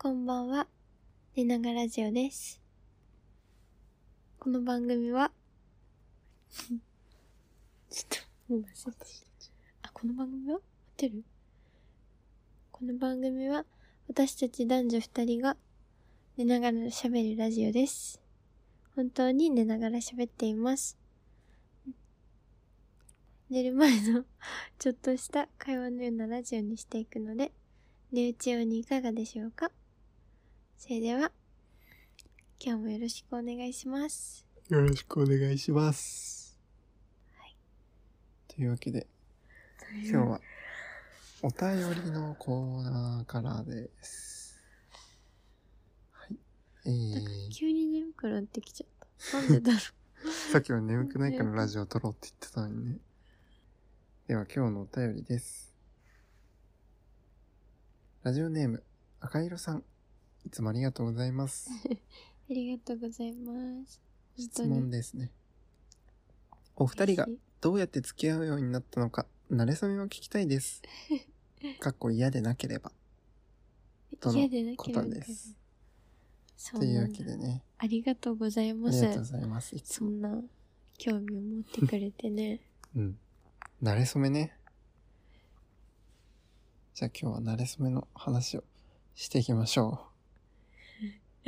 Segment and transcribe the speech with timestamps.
[0.00, 0.68] こんばんは。
[1.34, 2.62] 寝ながラジオです。
[4.38, 5.32] この番組は、
[7.90, 8.98] ちょっと、もう忘れて
[9.82, 9.88] た。
[9.88, 10.54] あ、この番組は？
[10.54, 10.62] 合っ
[10.96, 11.24] てる？
[12.70, 13.66] この番組は、
[14.06, 15.56] 私たち男女二人が
[16.36, 18.22] 寝ながら喋るラジオです。
[18.94, 20.96] 本当に寝ながら喋っています。
[23.50, 24.24] 寝る前の
[24.78, 27.50] ちょっとした会話のようなラジオにしていくので、
[28.12, 29.72] 寝打ち用にいかがでしょうか？
[30.78, 31.32] それでは、
[32.60, 34.46] 今日もよろしくお願いします。
[34.68, 36.56] よろしくお願いします。
[38.46, 39.08] というわけで、
[40.08, 40.40] 今日は
[41.42, 44.62] お便りのコーナーからです。
[46.12, 46.38] はい。
[46.86, 49.36] えー、急に眠くなってきちゃった。
[49.38, 49.78] なんでだろ
[50.52, 52.98] さっきは眠くないからラジオ撮ろうって言ってたのにね。
[54.28, 55.74] では今日のお便りです。
[58.22, 58.84] ラジオネーム、
[59.18, 59.82] 赤色さん。
[60.48, 61.68] いつもありがとうございます。
[61.90, 61.92] う。
[61.92, 63.52] ありがとうございま
[63.84, 64.00] す。
[64.38, 65.30] 質問ですね。
[66.74, 67.28] お二人が
[67.60, 70.80] どうやって付き合うようになったのか、慣れ初めを聞きたいです。
[71.80, 72.92] かっこ嫌でなければ。
[74.20, 75.54] との嫌でなこければとです。
[76.72, 77.08] というわ。
[77.08, 79.28] けでね、ありがとうございますありがとうご。
[79.28, 79.76] ざいます。
[79.84, 80.42] そんな
[80.96, 82.62] 興味を持ってくれてね。
[82.96, 83.18] うん。
[83.82, 84.56] 慣れ初めね。
[86.94, 88.64] じゃあ今日は慣れ初めの話を
[89.14, 90.08] していきましょ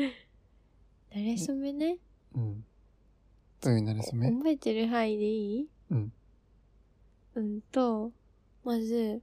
[1.12, 1.98] 慣れ初めね。
[2.34, 2.38] う。
[2.40, 2.64] うん。
[3.60, 4.30] どういう慣れ初め？
[4.30, 5.68] 覚えてる範囲でいい？
[5.90, 6.12] うん。
[7.34, 8.12] うんと、
[8.64, 9.22] まず、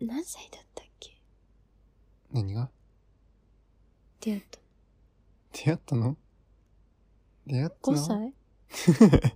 [0.00, 1.16] 何歳だったっけ？
[2.32, 2.70] 何が？
[4.20, 4.58] 出会った
[5.52, 6.16] 出会ったの？
[7.46, 8.34] 出会った5の歳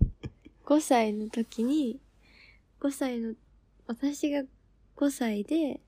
[0.65, 1.99] ?5 歳の時に、
[2.79, 3.33] 5歳の、
[3.87, 4.43] 私が
[4.95, 5.81] 5歳で、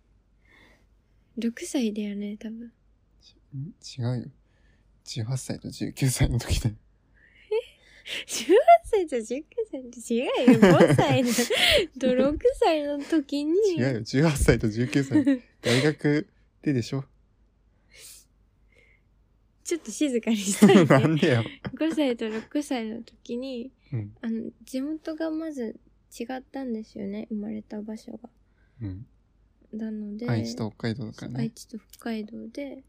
[1.37, 2.73] 6歳だよね、多分。
[3.55, 3.73] ん
[4.15, 4.31] 違うよ。
[5.05, 6.75] 18歳と19歳の時だよ。
[8.27, 8.53] 18
[8.83, 10.59] 歳と19歳って違うよ。
[10.59, 11.29] 5歳の
[11.99, 13.53] と6歳の時に。
[13.77, 13.99] 違うよ。
[14.01, 15.44] 18歳と19歳。
[15.61, 16.27] 大学
[16.61, 17.03] ででしょ？
[19.63, 20.85] ちょっと静かにしたい、ね。
[20.85, 21.44] なんでよ。
[21.73, 24.15] 5歳と6歳の時に、うん。
[24.21, 25.79] あの、地元がまず
[26.19, 27.25] 違ったんですよね。
[27.29, 28.29] 生まれた場所が。
[28.81, 29.07] うん。
[29.73, 31.39] なので、愛知と北海道だからね。
[31.39, 32.83] 愛知と北海道で、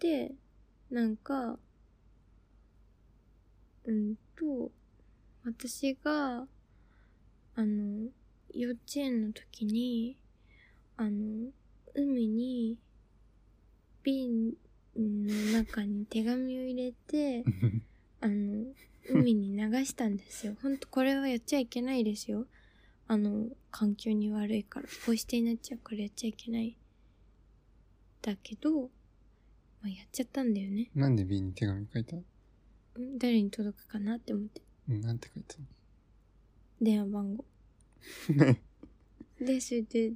[0.00, 0.32] で、
[0.90, 1.58] なんか、
[3.84, 4.72] うんと、
[5.44, 6.46] 私が、
[7.54, 8.08] あの、
[8.54, 10.16] 幼稚園の時に、
[10.96, 11.50] あの、
[11.94, 12.78] 海に、
[14.02, 14.54] 瓶
[14.96, 17.44] の中に手紙を入れて、
[18.20, 18.72] あの、
[19.10, 20.56] 海に流したんですよ。
[20.62, 22.46] ほんと、これはやっちゃいけないですよ。
[23.06, 26.78] あの、環境に悪いから、ポイ捨てになっちゃうからやっちゃいけない。
[28.22, 28.90] だけど、
[29.82, 30.90] まあ、やっちゃったんだよね。
[30.94, 32.16] なんで B に手紙書いた？
[32.16, 34.60] うん誰に届くかなって思って。
[34.88, 35.56] うん、なんて書いた
[36.80, 37.44] 電話番号。
[38.30, 38.56] の
[39.46, 40.12] で、それで、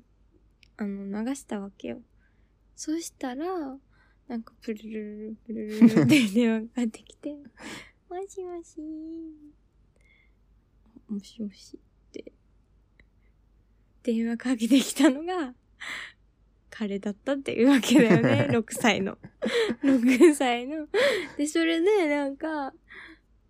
[0.77, 2.03] あの、流したわけよ。
[2.77, 3.79] そしたら、
[4.29, 7.41] なんか、プルルルル、プルルルルって電話がかかってきて、も
[8.29, 8.81] しもし
[11.09, 12.33] もしもしって、
[14.03, 15.55] 電話かけてきたのが、
[16.77, 18.49] 彼だったっていうわけだよね。
[18.51, 19.17] 6歳の。
[19.85, 20.89] 6歳の。
[21.37, 22.75] で、それで、なんか、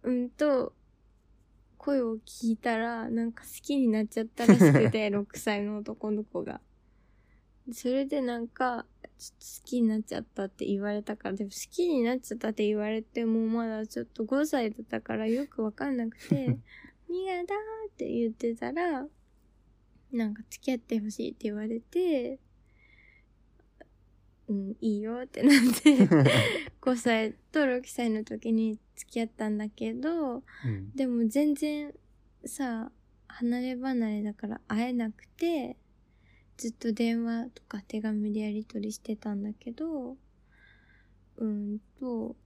[0.03, 0.75] うんと、
[1.79, 6.61] 声を聞いたら、なんか好きになっちゃったらしくて、 6歳の男の子が。
[7.73, 8.85] それでなんか、
[9.17, 16.59] ちょっと好きになっちゃったって言われたから、でも好きになっちゃったって言われてもまだちょっと5歳だったからよくわかんなくて、
[17.09, 19.09] ミガだーって言ってたら、
[20.13, 22.39] なんか付き合ってほしいって言われて、
[24.49, 26.07] うん、いいよってなって、
[26.81, 30.95] 5歳と6歳の時に付き合ったんだけど、うん。
[30.95, 31.95] でも全然
[32.45, 32.91] さ、
[33.27, 35.77] 離れ離れだから会えなくて、
[36.57, 40.17] ずっと電話とか手紙でやり取りしてたんだけど、
[41.37, 42.37] うーんと、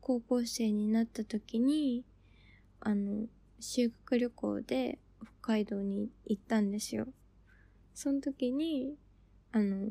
[0.00, 2.04] 高校生になった時に、
[2.80, 3.26] あの、
[3.60, 7.06] 修学旅行で北海道に行ったんですよ。
[7.94, 8.96] その時に、
[9.52, 9.88] あの、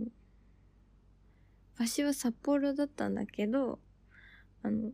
[1.77, 3.79] 場所は札幌だったんだけど、
[4.61, 4.91] あの、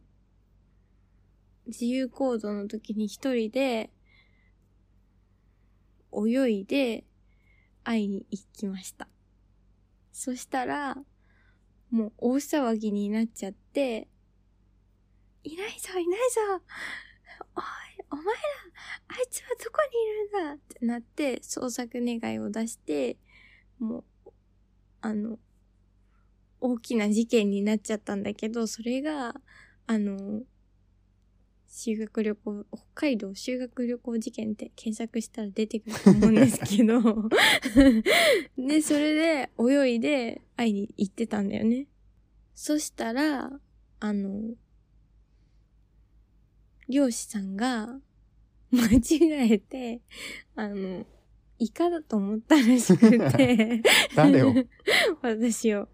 [1.68, 3.92] 自由行動の時に一人で
[6.12, 7.04] 泳いで
[7.84, 9.08] 会いに行きました。
[10.12, 10.98] そしたら、
[11.92, 14.08] もう大騒ぎになっちゃって、
[15.44, 16.64] いないぞいないぞ
[17.56, 17.64] おい、
[18.12, 18.32] お前ら、
[19.08, 23.18] あいつはどこにいるんだってなって、捜索願いを出して、
[23.80, 24.32] もう、
[25.02, 25.40] あの、
[26.62, 29.36] 大きな事件になっちゃったんだけど、それが、
[29.88, 30.44] あの、
[31.68, 37.30] 修学旅行、北海道修学旅行事件って検索したら出てくると思うんですけど、
[38.58, 41.88] で、それで泳いで会いに行ってたんだよね。
[42.56, 43.52] そしたら、
[44.00, 44.56] あの、
[46.90, 48.00] 漁師さんが
[48.72, 50.02] 間違えて、
[50.56, 51.06] あの、
[51.60, 53.82] イカだと思ったらしくて、
[54.16, 54.54] 誰を
[55.22, 55.88] 私を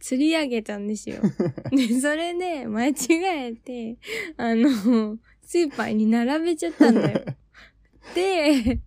[0.00, 1.20] 釣り上げたんですよ。
[1.70, 2.94] で、それで間違
[3.48, 3.98] えて、
[4.36, 7.24] あの、スーパーに並べちゃったんだよ。
[8.14, 8.80] で、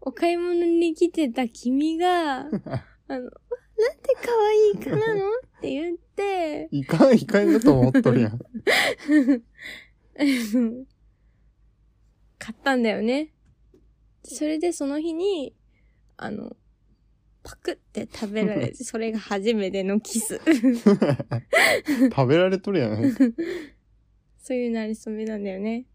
[0.00, 3.32] お買い物に来てた君が、 あの、なんて
[4.22, 5.30] 可愛いイカなの？
[5.30, 8.38] って言って、いかん、いかんだと思っとるやん。
[12.38, 13.32] 買ったんだよね。
[14.24, 15.54] それでその日に、
[16.16, 16.56] あの、
[17.48, 20.38] パクって食べられて、それが初めてのキス。
[22.14, 23.10] 食べられとるやん。
[24.38, 25.86] そういうなりそめなんだよね。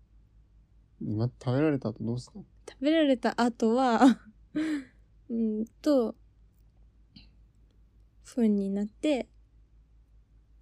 [0.99, 2.43] 今食べられた後どうしたの？
[2.67, 4.19] 食べられた後は、
[5.29, 6.15] うんと、
[8.23, 9.29] 糞になって、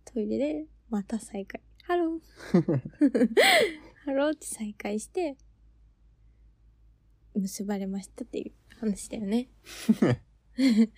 [0.04, 1.62] トイレでまた再会。
[1.84, 3.30] ハロー。
[4.04, 5.38] ハローって再会して、
[7.34, 9.48] 結ばれましたっていう話だよね。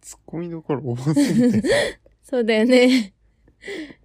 [0.00, 1.68] ツッコミどころ多すぎてさ。
[2.22, 3.14] そうだよね。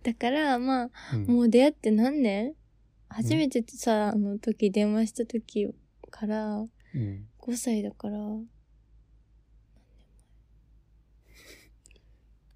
[0.03, 2.53] だから、まあ、うんもう出会って何年？
[3.09, 5.73] 初めてさ、あの時電話した時
[6.11, 6.65] から、う
[6.97, 7.27] ん。
[7.39, 8.17] 5歳だから、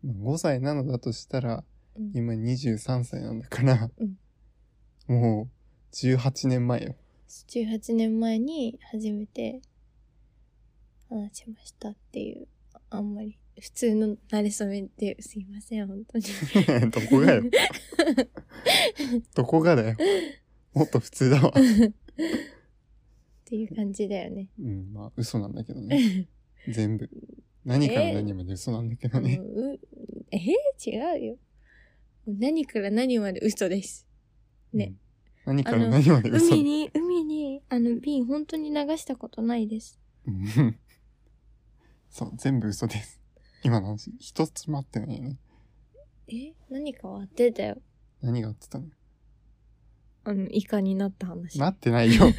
[0.05, 1.63] 5歳なのだとしたら、
[1.95, 4.17] うん今23歳なんだから、うん
[5.07, 6.95] もう18年前よ。
[7.27, 9.61] 18年前に初めて
[11.15, 12.47] 話しましたっていう、
[12.89, 16.23] あんまり普通の慣れ初めですいません、本当に。
[16.89, 17.43] どこがよ。
[19.35, 19.97] どこがだよ。
[20.73, 21.49] もっと普通だわ。
[21.49, 21.53] っ
[23.45, 24.47] ていう感じだよね。
[24.57, 26.27] うん、まあ嘘なんだけどね。
[26.69, 27.09] 全部。
[27.65, 29.37] 何から何まで嘘なんだけどね。
[29.37, 29.79] もうう
[30.31, 30.39] え？
[30.39, 31.37] 違うよ。
[32.25, 34.07] 何から何まで嘘です。
[34.73, 34.95] ね
[35.45, 35.57] うん。
[35.57, 39.99] 何から何まで嘘海に、海に、あの、瓶本当に流したことないです。
[40.25, 40.77] うん
[42.11, 43.19] そう、全部嘘です。
[43.63, 45.37] 今の話、一つも合ってないよね。
[46.27, 46.53] え？
[46.69, 47.81] 何かは当てたよ。
[48.21, 48.85] 何が合ってたの？
[50.23, 51.59] あの、イカになった話。
[51.59, 52.25] なってないよ。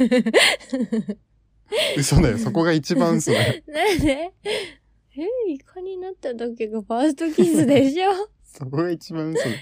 [1.97, 2.39] 嘘だよ。
[2.39, 3.63] そこが一番嘘だよ。
[3.67, 4.33] なんで？
[4.45, 5.27] え？
[5.49, 8.11] イカになった時がファーストキスでしょ？
[8.13, 8.15] っ
[8.45, 9.59] そこが一番嘘だよ。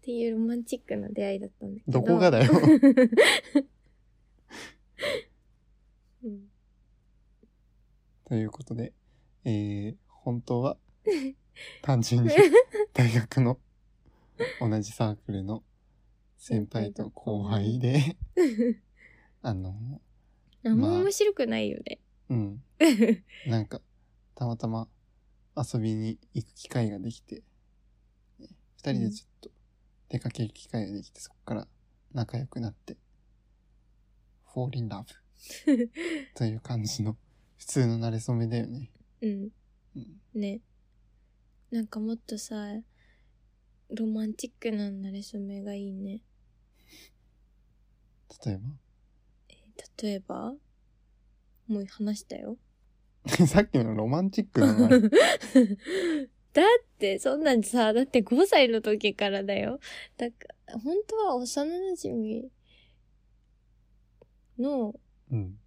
[0.00, 2.00] ていうロマンチックな出会いだったんだけど。
[2.00, 2.50] どこがだよ？
[6.24, 6.51] うん
[8.24, 8.92] ということで、
[9.44, 10.76] えー、本当は、
[11.82, 12.30] 単純に
[12.92, 13.58] 大学の
[14.60, 15.62] 同じサークルの
[16.38, 18.16] 先輩と後輩で、
[19.42, 20.00] あの、
[20.62, 22.00] 何も面白くないよね。
[22.28, 22.62] うん、
[23.46, 23.80] なんか、
[24.34, 24.88] たまたま
[25.56, 27.42] 遊びに行く機会ができて、
[28.38, 29.50] ね二人でちょっと
[30.08, 31.68] 出かける機会ができて、そこから
[32.12, 32.96] 仲良くなって、
[34.46, 35.04] fall in love
[36.34, 37.16] という感じの
[37.62, 38.90] 普通の馴れ初めだよね。
[39.20, 39.48] うん。
[39.94, 40.60] うんね。
[41.70, 42.56] なんかもっとさ、
[43.90, 46.22] ロマンチックな慣れ初めがいいね。
[48.44, 48.58] 例え
[50.02, 50.54] 例えば？
[51.68, 52.56] もう話したよ。
[53.38, 54.88] ば さっきのロマンチックなの？
[54.90, 55.06] だっ
[56.98, 59.78] て、そんなんさ、だって5歳の時からだよ。
[60.16, 62.50] だから、本当は幼馴染
[64.58, 64.96] の、
[65.30, 65.61] うん。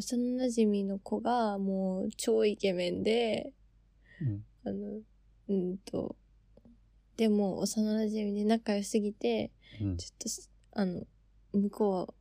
[0.00, 3.52] 幼馴染の子がもう超イケメンで、
[4.22, 4.44] うん。
[4.64, 5.00] あの、
[5.48, 6.16] うんと、
[7.16, 9.96] でも幼馴染で仲良すぎて、うん。
[9.98, 11.02] ちょっとす、あの、
[11.52, 12.14] 向こ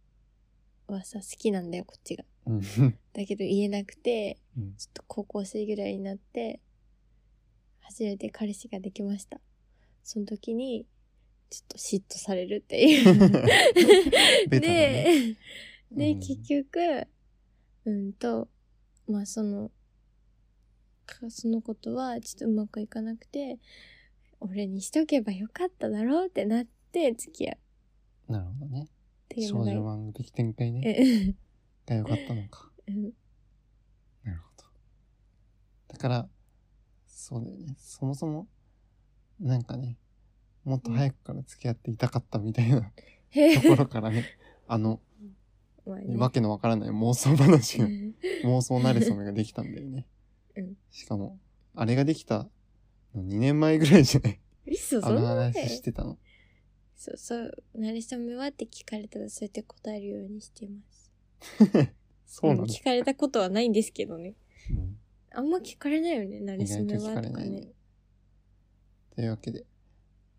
[0.87, 2.25] うはさ、好きなんだよ、こっちが。
[2.47, 2.61] うん。
[3.13, 6.59] だけど言えなくて、うんちょっと高校生ぐらいになって、
[7.79, 9.39] 初めて彼氏ができました。
[10.03, 10.85] その時に、
[11.49, 13.05] ちょっと嫉妬されるっていう。
[14.49, 15.37] ベタだね
[15.91, 17.07] で、結局、
[17.89, 18.47] うんと、
[19.07, 19.71] まあその、
[21.05, 23.57] かそのことはちょっとうまくいかなくて、
[24.39, 27.59] 俺にしとけばよかっただろうってなって付き合うっ
[28.29, 28.87] なるほどね。
[28.87, 30.81] 少ていうのが女漫画的展開ね。
[30.85, 31.35] え
[31.87, 32.71] が良かったのか。
[32.87, 33.03] うん
[34.23, 34.65] なるほど。
[35.87, 36.29] だから、
[37.07, 37.75] そうだよね。
[37.79, 38.47] そもそも、
[39.39, 39.97] なんかね、
[40.63, 42.91] もっと早くから付き合っていたかったみたいな
[43.29, 44.25] へところからね、
[44.67, 45.01] あの、
[45.89, 48.15] まあねわけのわからない妄想話が、う ん
[48.45, 50.07] 妄想なれそめができたんだよね。
[50.55, 51.39] うんしかも、
[51.75, 52.49] あれができた
[53.15, 54.39] の2年前ぐらいじゃない？
[54.67, 56.17] 嘘、あのそんな話ねしてたの。
[56.95, 61.11] そうそう、慣れ初めはって聞かれたらそうやって答えるようにしてます。
[62.27, 64.35] そうなの、聞かれたことはないんですけどね。
[64.69, 64.99] うん
[65.31, 67.73] あんま聞かれないよね、慣れ意外と聞初めはかれないねとかね。。
[69.15, 69.65] というわけで、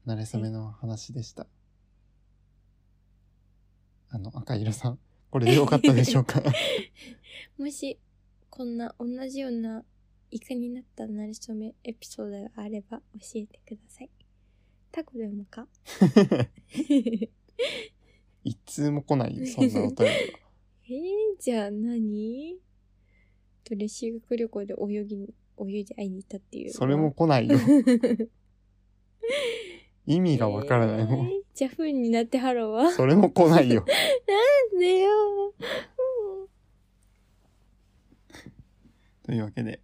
[0.04, 1.47] 慣れ初めの話でした。
[4.09, 4.99] あの、赤色さん、
[5.30, 6.42] これでよかったでしょうか？
[7.58, 7.99] もし、
[8.49, 9.84] こんな同じような
[10.30, 14.10] イカになった慣れ初めエピソードがあれば教えてください。
[14.92, 15.68] タコでもか？
[18.42, 20.08] 一通も来ないよ、そんなお便りは。
[20.88, 20.96] えー、
[21.38, 22.56] じゃあ何？
[23.62, 26.72] とね、修学旅行で泳ぎに、泳いで会いに行ったっていう。
[26.72, 27.56] それも来ないよ。
[30.06, 31.26] 意味がわからないもん。
[31.26, 32.90] えーちゃ不運になってはろうわ。
[32.90, 33.85] それも来ないよ。
[34.73, 35.52] なんでよ。
[39.23, 39.83] というわけで、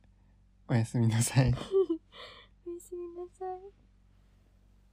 [0.68, 1.52] おやすみなさい。
[2.66, 3.85] おやすみなさい。